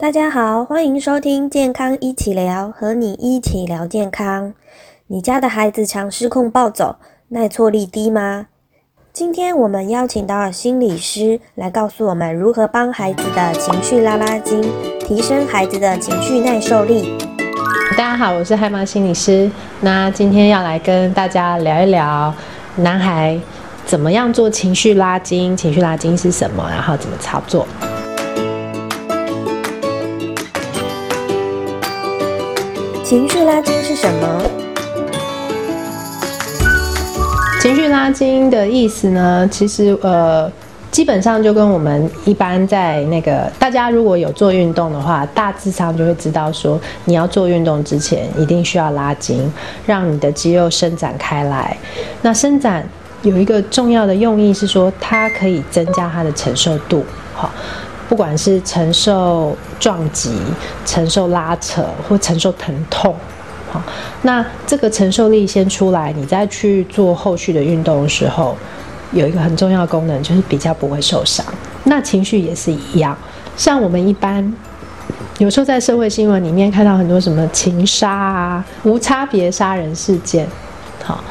[0.00, 4.54] 大家好，欢迎收听健康一起聊，和你一起聊健康。
[5.08, 6.96] 你家的孩子常失控暴走，
[7.28, 8.46] 耐挫力低吗？
[9.12, 14.62] 今天我们邀请到心理师来告诉我们如何帮孩子的情绪拉拉筋，
[15.00, 17.18] 提升孩子的情绪耐受力。
[17.90, 19.50] 大家好，我是海马心理师。
[19.82, 22.32] 那今天要来跟大家聊一聊
[22.76, 23.38] 男孩
[23.84, 27.66] 怎么样做情绪拉筋，情绪拉筋是什么，然后怎么操作。
[33.10, 34.40] 情绪拉筋是什么？
[37.60, 39.48] 情绪拉筋的意思呢？
[39.50, 40.48] 其实呃，
[40.92, 49.52] 基本上就跟我们一般在那个大家如果有做运动的话，大致上就会知道说，你要做运动之前一定需要拉筋，
[49.84, 51.76] 让你的肌肉伸展开来。
[52.22, 52.88] 那伸展
[53.22, 57.04] 有一个重要的用意是说，它可以增加它的承受度。
[57.34, 57.50] 好。
[58.10, 60.36] 不管是承受撞击、
[60.84, 63.14] 承受拉扯或承受疼痛，
[63.70, 63.80] 好，
[64.22, 68.56] 那这个承受力先出来，你再去做后续的运动的时候，
[69.12, 71.46] 有一个很重要的功能就是比较不会受伤。
[71.84, 73.16] 那情绪也是一样，
[73.56, 74.52] 像我们一般
[75.38, 80.48] 有时候在社会新闻里面看到很多什么情杀啊、无差别杀人事件，
[81.04, 81.22] 好。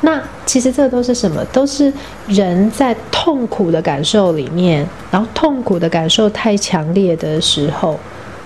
[0.00, 1.44] 那其实这都是什么？
[1.46, 1.92] 都是
[2.28, 7.98] 人在痛苦的感受里面，然后痛苦的感受太强烈的时候，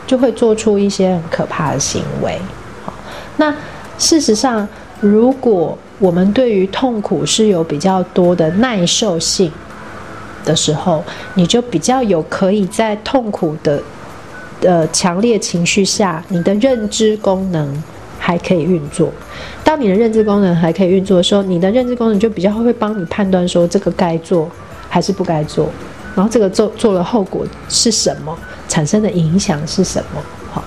[0.07, 2.41] 就会做出一些很可怕的行为。
[2.85, 2.93] 好，
[3.37, 3.55] 那
[3.99, 4.67] 事实上，
[5.01, 9.53] 如果我们对于痛苦是有比较多的耐受性
[10.47, 13.83] 的时候，你就比较有可以在痛苦的
[14.63, 17.83] 呃强烈情绪下，你的认知功能。
[18.25, 19.13] 还可以运作。
[19.73, 24.47] 当你的认知功能还可以运作的时候，你的认知功能就比较会帮你判断说这个该做
[24.87, 25.67] 还是不该做，
[26.15, 28.37] 然后这个做做了后果是什么，
[28.69, 30.21] 产生的影响是什么。
[30.51, 30.63] 好，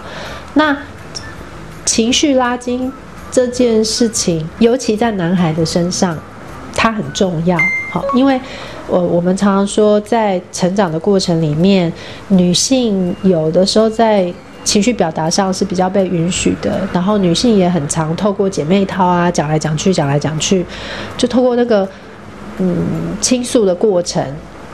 [0.55, 0.75] 那
[1.85, 2.91] 情绪拉筋
[3.29, 6.17] 这件事情，尤其在男孩的身上，
[6.73, 7.55] 它很重要。
[7.91, 8.41] 好，因为
[8.87, 11.93] 我我们常常说，在成长的过程里面，
[12.29, 14.33] 女性有的时候在
[14.65, 20.65] 情绪表达上是比较被允许的，然后女性也很常透过姐妹套啊讲来讲去，讲来讲去，
[21.15, 21.87] 就透过那个
[22.57, 22.75] 嗯
[23.21, 24.21] 倾诉的过程，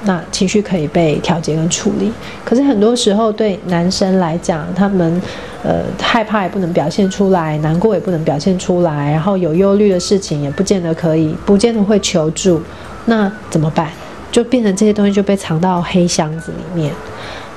[0.05, 2.11] 那情绪可以被调节跟处理。
[2.45, 5.21] 可是很多时候对男生来讲，他们
[5.61, 12.61] 呃害怕也不能表现出来，难过也不能表现出来，然后有忧虑的事情也不见得可以，不见得会求助，
[13.05, 13.89] 那怎么办？
[14.31, 16.93] 就变成这些东西就被藏到黑箱子里面，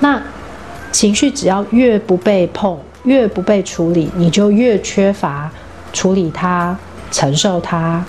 [0.01, 0.21] 那。
[0.95, 5.51] 情绪只要越不被碰，越不被处理，你就越缺乏
[5.93, 6.79] 处理它、
[7.11, 8.03] 承受它、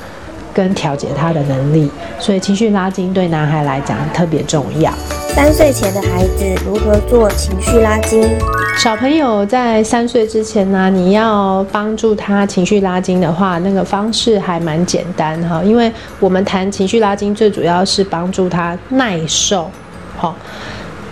[0.53, 1.89] 跟调节它的能力。
[2.19, 4.93] 所以，情绪拉筋对男孩来讲特别重要。
[5.33, 8.29] 三岁前的孩子如何做情绪拉筋？
[8.77, 15.59] 小朋友在三岁之前呢，你要帮助他情绪拉筋的话，那个方式还蛮简单哈。
[15.63, 19.71] 因为我们谈情绪拉筋，最主要是帮助他耐受，
[20.15, 20.35] 好。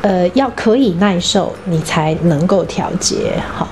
[0.04, 3.66] 呃，要可以耐受，你才能够调节好。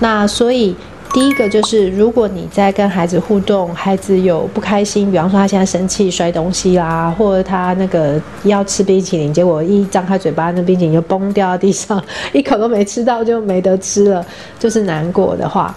[0.00, 0.76] 那所以
[1.14, 14.22] 第一个就是，如果你在跟孩子互动，孩子有不开心，比方说他现在生气摔东西啦，或者他那个要吃冰淇淋，结果一张开嘴巴，那冰淇淋就崩掉到地上，一口都没吃到就没得吃了，
[14.58, 15.74] 就是难过的话，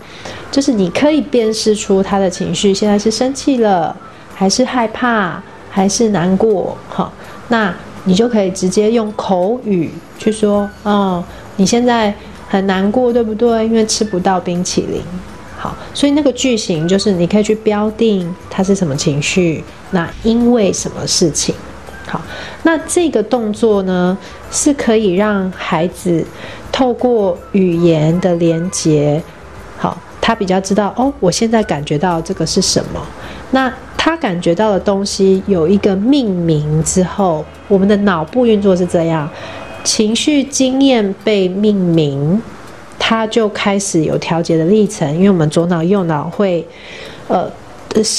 [0.51, 3.95] 就是你可以辨识出他的情绪，现在是生气了，
[4.35, 6.78] 还是害怕，还是难过？
[6.89, 7.13] 好，
[7.47, 7.73] 那。
[8.06, 11.23] 你就可以直接用口语去说，哦，
[11.57, 12.13] 你现在
[12.47, 13.66] 很难过，对不对？
[13.66, 15.01] 因为吃不到冰淇淋。
[15.57, 21.53] 好，所以那个句型就是你可以去标定它是什么情绪，那因为什么事情。
[22.07, 22.19] 好，
[22.63, 24.17] 那这个动作呢，
[24.50, 26.25] 是可以让孩子
[26.72, 29.22] 透过语言的连接，
[29.78, 33.00] 好，他比较知道，哦，我现在感觉到这个是什么。
[33.51, 39.30] 那他感觉到的东西有一个命名之后，我们的脑部运作是这样：
[39.82, 42.41] 情绪经验被命名，
[43.00, 45.09] 它就开始有调节的历程。
[45.16, 46.68] 因为我们左脑右脑会，
[47.29, 47.50] 呃，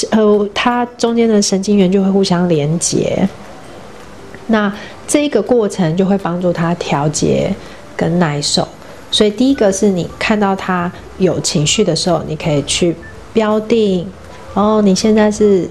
[0.09, 3.29] 呃，它中间的神经元就会互相连接。
[4.47, 4.73] 那
[5.07, 7.53] 这个过程就会帮助他调节
[7.95, 8.67] 跟耐受。
[9.11, 12.95] 所以第一个是你看到他有情绪的时候，你可以去
[13.31, 14.07] 标定。
[14.55, 15.69] 哦，你现在是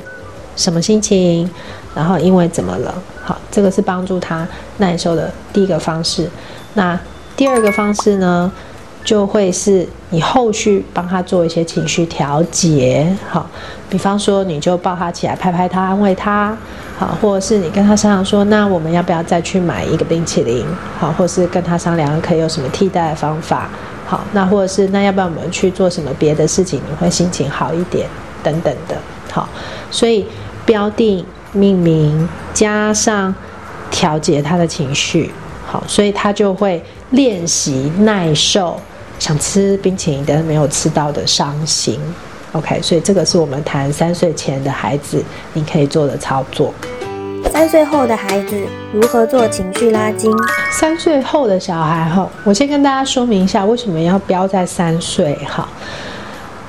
[0.55, 1.51] 什么心情？
[1.97, 2.95] 然后因为怎么了？
[3.23, 4.47] 好，这个是帮助他
[4.79, 6.29] 耐受的第一个方式。
[6.75, 6.99] 那
[7.37, 8.51] 第二个方式呢？
[9.05, 13.45] 就会是你后续帮他做一些情绪调节，好，
[13.91, 16.57] 比方说你就抱他起来，拍拍他，安慰他，
[16.97, 20.65] 好，或者是你跟他商量说，那我们要不要再去买一个冰淇淋，
[21.01, 23.69] 好，或是跟他商量可以有什么替代的方法，
[24.07, 28.07] 好，那或者是那要不要我们去做什么别的事情，你会心情好一点，
[28.41, 28.97] 等等的，
[29.33, 29.49] 好，
[29.91, 30.25] 所以
[30.65, 33.35] 标定、命名加上
[33.91, 35.31] 调节他的情绪，
[35.67, 38.81] 好，所以他就会练习耐受。
[39.19, 41.97] 想吃冰淇淋但是没有吃到的伤心
[42.51, 45.23] ，OK，所以这个是我们谈三岁前的孩子
[45.53, 46.75] 你可以做的操作。
[47.53, 48.61] 三岁后的孩子
[48.93, 50.33] 如何做情绪拉筋？
[50.73, 55.69] 三岁后的小孩哈，我先跟大家说明一下为什么要标在三岁哈，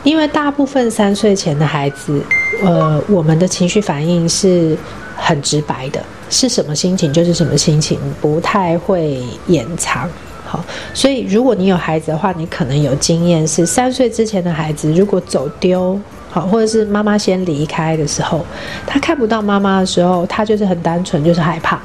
[0.03, 2.21] 因为大部分三岁前的孩子，
[2.63, 4.77] 呃，我们的情绪反应是
[5.15, 10.09] 很直白的，是什么心情就是什么心情，不太会掩藏。
[10.45, 10.63] 好，
[10.94, 15.97] 所以如果你有孩子的话，你可能有经验是三岁之前的孩子，如果走丢，
[16.29, 18.45] 好，或者是妈妈先离开的时候，
[18.85, 21.77] 他看不到妈妈的时候，他就是很单纯，就是害怕，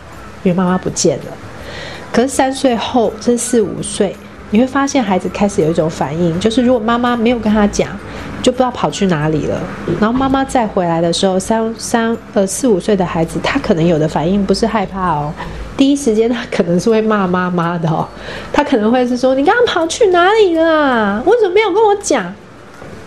[0.43, 1.25] 因为妈妈不见了。
[2.13, 4.15] 可是三岁后，这四五岁，
[4.51, 7.89] 你会发现孩子开始有一种反应，就是如果妈妈没有跟他讲，
[8.43, 9.61] 就不知道跑去哪里了。
[10.01, 15.33] 然后妈妈再回来的时候，三三呃四五岁的孩子，他可能有的反应不是害怕哦。
[15.77, 18.09] 第一时间他可能是会骂妈妈的哦，
[18.53, 21.23] 他可能会是说：“你刚刚跑去哪里了？
[21.25, 22.25] 为什么没有跟我讲？”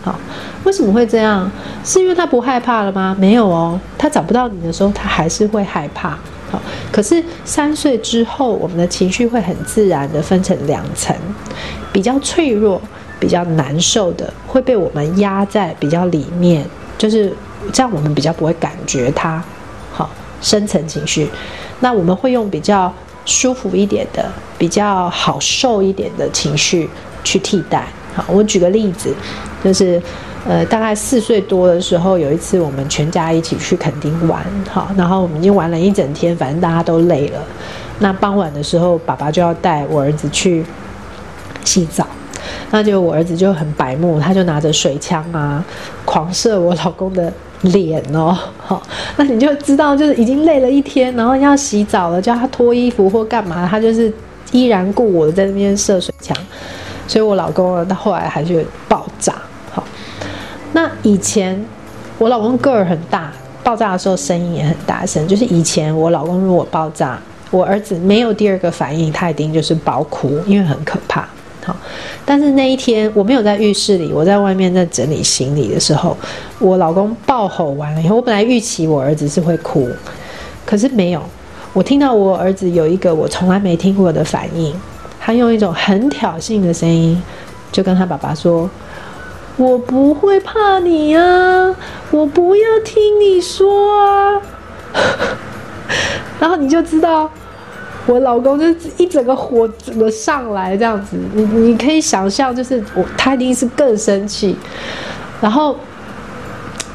[0.04, 0.16] 好，
[0.64, 1.50] 为什么会这样？
[1.84, 3.16] 是因为他不害怕了吗？
[3.20, 6.18] 没有哦，他找不到你的时候，他还是会害怕。
[6.92, 11.16] 可是三岁之后，我们的情绪会很自然的分成两层，
[11.92, 12.82] 比较脆弱、
[13.20, 16.66] 比较难受的会被我们压在比较里面，
[16.98, 17.34] 就是
[17.72, 19.44] 这样，我们比较不会感觉它。
[19.92, 20.10] 好，
[20.42, 21.30] 深层情绪。
[21.80, 22.94] 那我们会用比较
[23.26, 26.90] 舒服一点的、比较好受一点的情绪
[27.24, 27.88] 去替代。
[28.14, 29.14] 好，我举个例子，
[29.64, 30.02] 就是
[30.48, 37.40] 呃，大概四岁多的时候，有一次我们全家一起去垦丁玩，好，然后我们已经玩了一整天，反正大家都累了。
[38.00, 40.66] 那傍晚的时候，爸爸就要带我儿子去
[41.64, 42.08] 洗澡，
[42.72, 45.64] 那就我儿子就很白目，他就拿着水枪啊，
[46.06, 47.32] 狂射我老公的。
[47.62, 48.82] 脸哦，好，
[49.18, 54.12] 那你就知道，就是已经累了一天，然后要洗澡了，叫他脱衣服或干嘛，他就是
[54.52, 56.36] 依然顾我的在那边射水枪，
[57.06, 58.66] 所以我老公呢，他后来还是。
[61.04, 61.60] 以前
[62.18, 63.32] 我老公个儿很大，
[63.64, 67.20] 爆炸的时候声音也很大声，就是以前我老公如果爆炸，
[67.50, 71.28] 我儿子没有第二个反应，他一定就是爆哭，因为很可怕。
[71.64, 71.76] 好，
[72.26, 76.18] 但是那一天我没有在浴室里，我在外面在整理行李的时候，
[76.60, 79.88] 我老公爆吼完了以后，我本来预期我儿子是会哭，
[80.66, 81.22] 可是没有。
[81.74, 84.74] 我听到我儿子有一个我从来没听过的反应，
[85.20, 87.22] 他用一种很挑衅的声音，
[87.72, 88.70] 就跟他爸爸说
[89.58, 91.76] ：“我不会怕你啊，
[92.12, 94.42] 我不要听你说啊。
[96.40, 97.30] ”然后你就知道。
[98.08, 98.66] 我老公就
[98.98, 104.56] 一整个火整个上来这样子，你你可以想象，就是我他一定是更生气，
[105.40, 105.76] 然后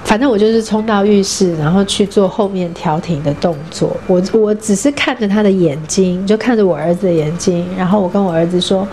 [0.02, 3.96] 反正我就是冲到浴室，然后去做后面调停的动作。
[4.08, 8.86] 我我只是看着他的眼睛，就看着我儿子的眼睛，然后我跟我儿子说：“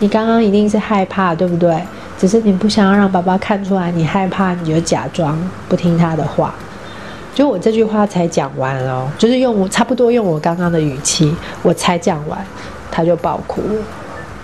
[0.00, 1.80] 你刚刚一定是害怕，对不对？
[2.20, 5.38] 只是你不想要让爸爸看出来你害怕，你就假装
[5.70, 6.54] 不听他的话。”
[7.32, 12.44] 就我这句话才讲完哦，就是用我差不多用我刚刚的语气，我才讲完，
[12.90, 13.62] 他就爆哭，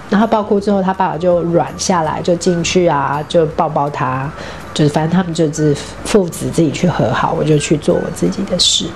[0.09, 4.31] 然后爆哭之后，他爸爸就软下来，就进去啊，就抱抱他，
[4.73, 8.87] 就是反正他们就是父子自己去和好，我就去做我自己的事。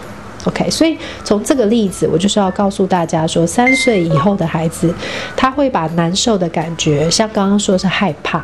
[0.44, 4.94] OK，所以从这个例子，我就是要告诉大家说，三岁以后的孩子，
[5.36, 8.42] 他会把难受的感觉，像刚刚说是害怕，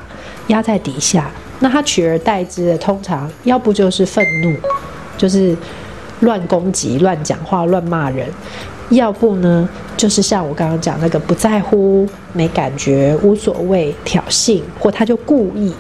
[0.48, 4.54] 压在底下，那他取而代之的，通常要不就是愤怒。
[5.18, 5.56] 就是
[6.20, 8.28] 乱攻击、乱讲话、乱骂人，
[8.90, 15.72] 要不呢，就是像我刚刚讲那个不在乎、没感觉、无所谓、挑衅，或他就故意。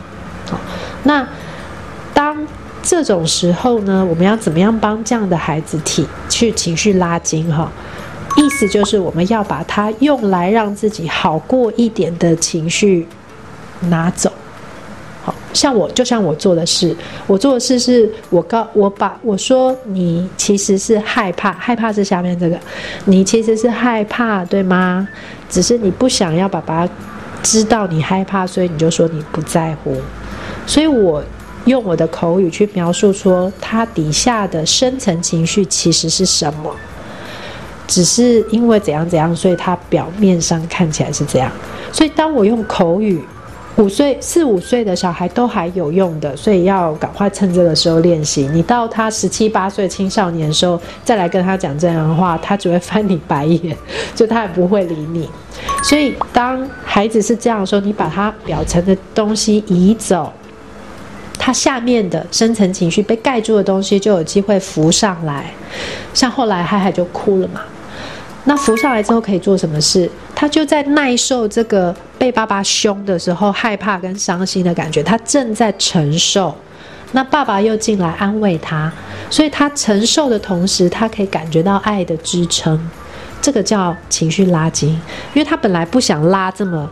[0.48, 0.58] 好，
[1.02, 1.28] 那
[2.14, 2.34] 当
[2.82, 7.54] 这种时候呢，我们要怎么样帮这样的孩子体去情绪拉筋？
[7.54, 7.70] 哈，
[8.38, 13.06] 意思就是我们要把他用来让自己好过一点的情绪
[13.80, 14.32] 拿走。
[15.52, 16.94] 像我，就像我做的事，
[17.26, 22.58] 我做的事是我告我把我说你其实是害怕，害怕是下面这个，
[23.06, 25.08] 你其实是害怕，对吗？
[25.48, 26.86] 只是你不想要爸爸
[27.42, 29.96] 知道你害怕，所以你就说你不在乎。
[30.66, 31.24] 所以我
[31.64, 36.70] 用我的口语去描述说，他底下的深层情绪其实是什么？
[37.86, 41.50] 只是因为怎样怎样，所以他表面上看起来是这样。
[41.90, 43.24] 所以当我用口语。
[43.76, 48.48] 五岁四五岁的小孩都还有用的，所以要赶快趁这个时候练习。
[48.52, 53.76] 你到他十七八岁青少年的时候再来跟他讲这样的话，他只会翻你白眼，
[54.14, 55.28] 就他也不会理你。
[55.82, 60.32] 所以当孩子是这样说，你把他表层的东西移走，
[61.38, 65.52] 他下面的深层情绪被盖住的东西就有机会浮上来。
[66.14, 67.60] 像后来海海就哭了嘛。
[68.48, 70.08] 那浮上来之后可以做什么事？
[70.34, 76.54] 他就在耐受这个被爸爸凶的时候，害怕跟伤心的感觉，他正在承受。
[77.12, 78.92] 那爸爸又进来安慰他，
[79.30, 82.78] 所以他承受的同时，他可以感觉到爱的支撑。
[83.42, 86.88] 这个叫情绪拉筋，因为他本来不想拉这么，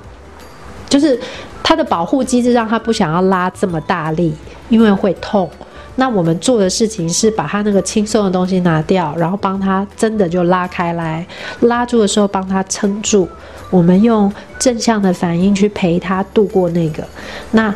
[0.89, 1.19] 就是
[1.63, 4.35] 他的保护机制让他不想要拉这么大力，
[4.69, 5.49] 因为会痛。
[5.97, 11.27] 那我们做的事情是把他那个轻松的东西拿掉，然后帮他真的就拉开来，
[11.61, 13.29] 拉住的时候帮他撑住。
[13.71, 17.05] 我们用正向的反应去陪他度过那个，
[17.53, 17.75] 那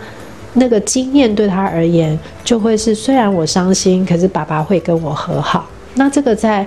[0.55, 5.69] 那个经验对他而言就会是：虽然我伤心，可是爸爸会跟我和好。
[5.95, 6.67] 那这个在。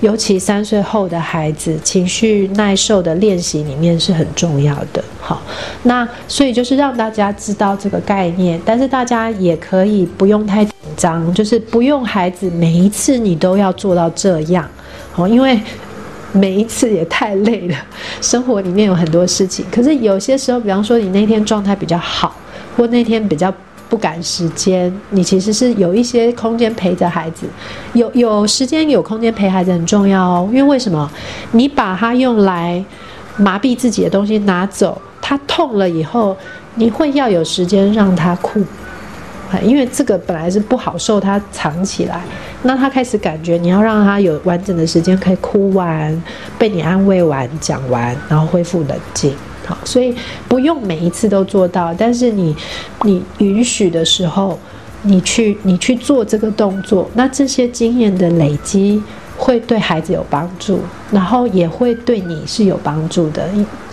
[0.00, 5.00] 尤其三岁后的孩子，情绪耐受的练习里面是很重要的。
[5.20, 5.40] 好，
[5.84, 10.66] 那所以就是让大家知道这个概念，但是大家也可以不用太
[11.02, 14.64] 张，就是不用孩子每一次你都要做到这样。
[15.16, 15.60] 哦，因为
[16.32, 17.76] 每一次也太累了，
[18.20, 19.64] 生活里面有很多事情。
[19.72, 22.36] 可是有些时候，比方说你那天状态比较好，
[22.76, 23.52] 或那天比较。
[23.92, 27.44] 不赶时间，你其实是有一些空间陪着孩子，
[27.92, 30.48] 有有时间有空间陪孩子很重要哦。
[30.50, 31.10] 因为为什么？
[31.50, 32.82] 你把它用来
[33.36, 36.34] 麻痹自己的东西拿走，他痛了以后，
[36.76, 38.64] 你会要有时间让他哭，
[39.60, 42.22] 因为这个本来是不好受，他藏起来，
[42.62, 46.22] 那他开始感觉你要让他有完整的时间可以哭完，
[46.58, 49.34] 被你安慰完，讲完，然后恢复冷静。
[49.64, 50.14] 好，所以
[50.48, 52.54] 不用每一次都做到，但是你，
[53.02, 54.58] 你允许的时候，
[55.02, 59.00] 你去你去做这个动作，那这些经验的累积
[59.36, 60.80] 会对孩子有帮助，
[61.12, 63.48] 然后也会对你是有帮助的，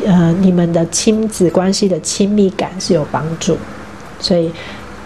[0.05, 3.55] 呃，你们的亲子关系的亲密感是有帮助，
[4.19, 4.51] 所以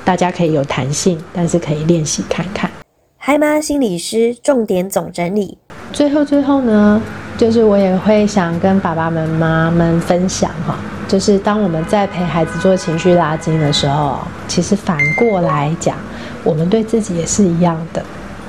[0.06, 2.70] 大家可以有弹性，但是可以练习看看。
[3.18, 5.58] 嗨妈心理师重点总整理，
[5.92, 7.02] 最后最后呢？
[7.36, 15.98] 就是我也会想跟爸爸们、妈们分享哈，就是当我们在陪孩子做情绪拉筋的时候，其实反过来讲，
[16.44, 18.04] 我们对自己也是一样的。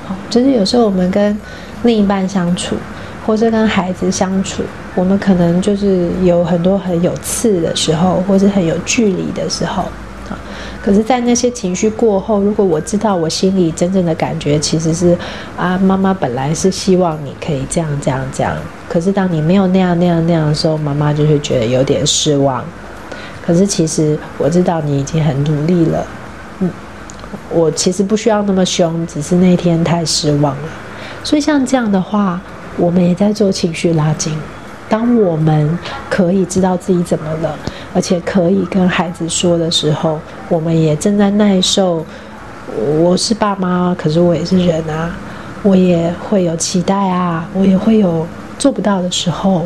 [0.07, 1.39] 好，就是有时候我们跟
[1.85, 2.77] 另一半相处，
[3.25, 4.63] 或者跟孩子相处，
[4.95, 9.85] 我们可能就是有很多很有刺的时候，或是很有距离的时候。
[10.85, 15.17] 可是，在那些情绪过后，如果我知道我心里真正的感觉其实是
[15.57, 18.55] 啊，妈妈本来是希望你可以这样这样这样。
[18.87, 22.63] 可是当你没有那样那样那样的时候，妈妈就会觉得有点失望。
[23.43, 26.07] 可是其实我知道你已经很努力了，
[26.61, 26.71] 嗯，
[27.51, 30.69] 我其实不需要那么凶，只是那天太失望了。
[31.23, 32.39] 所以像这样的话，
[32.77, 34.39] 我们也在做情绪拉筋。
[34.87, 35.79] 当我们
[36.11, 37.59] 可以知道自己怎么了。
[37.95, 42.05] 而且可以跟孩子说的时候，我们也正在耐受。
[42.99, 45.15] 我是爸妈，可是我也是人啊，
[45.63, 48.27] 我也会有期待啊，我也会有
[48.59, 49.65] 做不到的时候，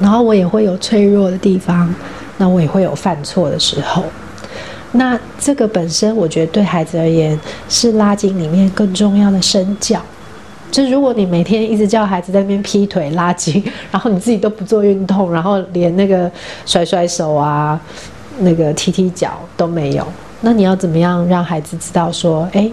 [0.00, 1.94] 然后我也会有脆弱的地方，
[2.38, 4.04] 那我也会有犯错的时候。
[4.92, 10.02] 那这个本身，我觉得对孩子而言是拉筋里面更重要的身教。
[10.70, 16.30] 就如果你每天一直叫孩子在那边劈腿拉筋，然后你自己都不做运动，然后连那个
[16.66, 17.80] 甩甩手啊、
[18.40, 20.06] 那个踢踢脚都没有，
[20.42, 22.70] 那你要怎么样让孩子知道说，哎，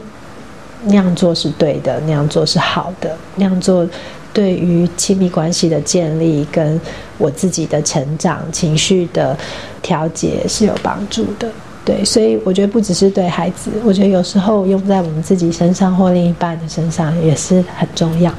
[0.86, 3.88] 那样做是对的，那样做是好的，那样做
[4.34, 6.80] 对于亲密关系的建立跟
[7.18, 9.38] 我自己的成长、情绪的
[9.82, 11.48] 调节是有帮助的。
[11.86, 18.32] 对，所以我觉得不只是对孩子，我觉得有时候用在我们自己身上或另一半的身上也是很重要。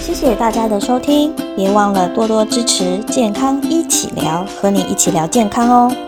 [0.00, 6.07] 谢谢大家的收听，别忘了多多支持健康一起聊，和你一起聊健康哦。